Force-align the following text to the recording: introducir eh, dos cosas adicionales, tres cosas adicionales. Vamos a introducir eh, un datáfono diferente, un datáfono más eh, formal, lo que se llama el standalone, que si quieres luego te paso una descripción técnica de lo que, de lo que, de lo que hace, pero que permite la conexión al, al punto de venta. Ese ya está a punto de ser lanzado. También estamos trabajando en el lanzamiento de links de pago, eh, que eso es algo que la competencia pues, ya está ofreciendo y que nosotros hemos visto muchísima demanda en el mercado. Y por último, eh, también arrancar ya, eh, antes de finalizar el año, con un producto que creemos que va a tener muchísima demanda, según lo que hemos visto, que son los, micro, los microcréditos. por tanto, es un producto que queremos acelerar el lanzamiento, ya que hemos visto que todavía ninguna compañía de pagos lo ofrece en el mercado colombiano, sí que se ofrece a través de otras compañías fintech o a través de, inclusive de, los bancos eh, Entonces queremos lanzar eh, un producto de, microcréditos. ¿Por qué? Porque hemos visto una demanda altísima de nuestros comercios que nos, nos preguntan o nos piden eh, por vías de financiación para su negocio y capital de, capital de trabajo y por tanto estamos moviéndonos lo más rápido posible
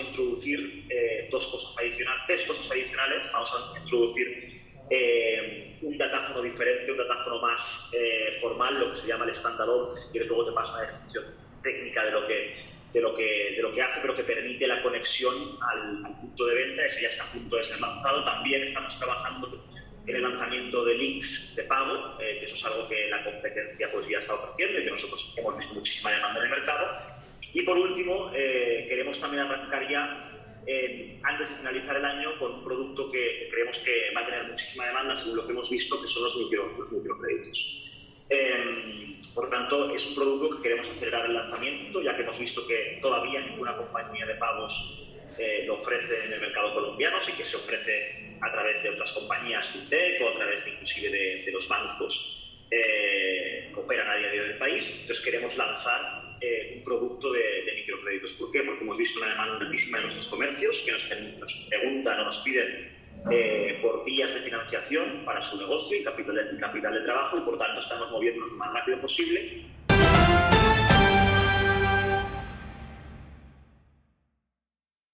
introducir 0.00 0.86
eh, 0.90 1.28
dos 1.30 1.46
cosas 1.46 1.76
adicionales, 1.78 2.22
tres 2.26 2.44
cosas 2.44 2.70
adicionales. 2.70 3.22
Vamos 3.32 3.50
a 3.52 3.78
introducir 3.78 4.62
eh, 4.90 5.76
un 5.82 5.98
datáfono 5.98 6.42
diferente, 6.42 6.90
un 6.92 6.98
datáfono 6.98 7.40
más 7.40 7.90
eh, 7.92 8.38
formal, 8.40 8.78
lo 8.78 8.92
que 8.92 8.98
se 8.98 9.06
llama 9.06 9.24
el 9.24 9.34
standalone, 9.34 9.94
que 9.94 10.00
si 10.00 10.10
quieres 10.12 10.28
luego 10.28 10.46
te 10.46 10.52
paso 10.52 10.74
una 10.74 10.82
descripción 10.82 11.24
técnica 11.62 12.04
de 12.04 12.10
lo 12.10 12.26
que, 12.26 12.56
de 12.92 13.00
lo 13.00 13.14
que, 13.14 13.54
de 13.56 13.62
lo 13.62 13.74
que 13.74 13.82
hace, 13.82 14.00
pero 14.00 14.16
que 14.16 14.22
permite 14.22 14.66
la 14.66 14.82
conexión 14.82 15.34
al, 15.60 16.04
al 16.04 16.20
punto 16.20 16.46
de 16.46 16.54
venta. 16.54 16.86
Ese 16.86 17.02
ya 17.02 17.08
está 17.08 17.24
a 17.24 17.32
punto 17.32 17.56
de 17.56 17.64
ser 17.64 17.80
lanzado. 17.80 18.24
También 18.24 18.62
estamos 18.62 18.96
trabajando 18.98 19.64
en 20.06 20.14
el 20.14 20.22
lanzamiento 20.22 20.84
de 20.84 20.94
links 20.94 21.56
de 21.56 21.64
pago, 21.64 22.16
eh, 22.20 22.38
que 22.38 22.46
eso 22.46 22.54
es 22.54 22.64
algo 22.64 22.88
que 22.88 23.08
la 23.08 23.24
competencia 23.24 23.90
pues, 23.90 24.08
ya 24.08 24.20
está 24.20 24.34
ofreciendo 24.34 24.78
y 24.78 24.84
que 24.84 24.90
nosotros 24.90 25.34
hemos 25.36 25.58
visto 25.58 25.74
muchísima 25.74 26.12
demanda 26.12 26.38
en 26.38 26.44
el 26.44 26.50
mercado. 26.50 27.16
Y 27.52 27.62
por 27.62 27.76
último, 27.76 28.30
eh, 28.34 28.75
también 29.20 29.44
arrancar 29.44 29.90
ya, 29.90 30.30
eh, 30.66 31.20
antes 31.22 31.50
de 31.50 31.56
finalizar 31.56 31.96
el 31.96 32.04
año, 32.04 32.38
con 32.38 32.52
un 32.52 32.64
producto 32.64 33.10
que 33.10 33.48
creemos 33.50 33.78
que 33.78 34.12
va 34.14 34.22
a 34.22 34.26
tener 34.26 34.44
muchísima 34.44 34.86
demanda, 34.86 35.16
según 35.16 35.36
lo 35.36 35.46
que 35.46 35.52
hemos 35.52 35.70
visto, 35.70 36.00
que 36.00 36.08
son 36.08 36.24
los, 36.24 36.36
micro, 36.36 36.76
los 36.78 36.92
microcréditos. 36.92 37.82
por 39.34 39.50
tanto, 39.50 39.94
es 39.94 40.06
un 40.06 40.14
producto 40.14 40.56
que 40.56 40.62
queremos 40.62 40.88
acelerar 40.88 41.26
el 41.26 41.34
lanzamiento, 41.34 42.00
ya 42.02 42.16
que 42.16 42.22
hemos 42.22 42.38
visto 42.38 42.66
que 42.66 42.98
todavía 43.02 43.40
ninguna 43.40 43.76
compañía 43.76 44.26
de 44.26 44.34
pagos 44.34 45.02
lo 45.66 45.74
ofrece 45.80 46.24
en 46.24 46.32
el 46.32 46.40
mercado 46.40 46.72
colombiano, 46.72 47.20
sí 47.20 47.32
que 47.32 47.44
se 47.44 47.56
ofrece 47.56 48.26
a 48.40 48.52
través 48.52 48.82
de 48.82 48.90
otras 48.90 49.12
compañías 49.12 49.68
fintech 49.68 50.20
o 50.22 50.28
a 50.28 50.34
través 50.34 50.64
de, 50.64 50.70
inclusive 50.70 51.10
de, 51.44 51.52
los 51.52 51.68
bancos 51.68 52.36
eh, 52.70 53.65
Entonces 54.84 55.24
queremos 55.24 55.56
lanzar 55.56 56.00
eh, 56.40 56.74
un 56.76 56.84
producto 56.84 57.32
de, 57.32 57.40
microcréditos. 57.76 58.32
¿Por 58.32 58.50
qué? 58.52 58.62
Porque 58.62 58.84
hemos 58.84 58.98
visto 58.98 59.20
una 59.20 59.30
demanda 59.30 59.64
altísima 59.64 59.98
de 59.98 60.04
nuestros 60.04 60.28
comercios 60.28 60.76
que 60.84 60.92
nos, 60.92 61.38
nos 61.38 61.66
preguntan 61.68 62.20
o 62.20 62.24
nos 62.24 62.38
piden 62.38 62.96
eh, 63.30 63.78
por 63.82 64.04
vías 64.04 64.32
de 64.34 64.40
financiación 64.40 65.22
para 65.24 65.42
su 65.42 65.56
negocio 65.56 65.98
y 65.98 66.04
capital 66.04 66.34
de, 66.34 66.60
capital 66.60 66.94
de 66.94 67.00
trabajo 67.00 67.38
y 67.38 67.40
por 67.40 67.58
tanto 67.58 67.80
estamos 67.80 68.10
moviéndonos 68.10 68.50
lo 68.52 68.56
más 68.56 68.72
rápido 68.72 69.00
posible 69.00 69.64